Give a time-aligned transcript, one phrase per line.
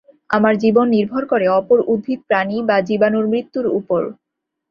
[0.35, 4.01] আমাদের জীবন নির্ভর করে অপর উদ্ভিদ প্রাণী বা জীবাণুর মৃত্যুর উপর।